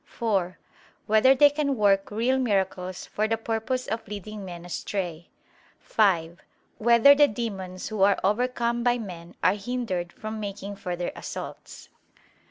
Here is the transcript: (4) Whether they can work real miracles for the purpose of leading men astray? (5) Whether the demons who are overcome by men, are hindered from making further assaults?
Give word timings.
(4) 0.03 0.57
Whether 1.05 1.35
they 1.35 1.51
can 1.51 1.77
work 1.77 2.09
real 2.09 2.39
miracles 2.39 3.05
for 3.05 3.27
the 3.27 3.37
purpose 3.37 3.85
of 3.85 4.07
leading 4.07 4.43
men 4.43 4.65
astray? 4.65 5.29
(5) 5.79 6.39
Whether 6.79 7.13
the 7.13 7.27
demons 7.27 7.89
who 7.89 8.01
are 8.01 8.17
overcome 8.23 8.83
by 8.83 8.97
men, 8.97 9.35
are 9.43 9.53
hindered 9.53 10.11
from 10.11 10.39
making 10.39 10.77
further 10.77 11.11
assaults? 11.15 11.89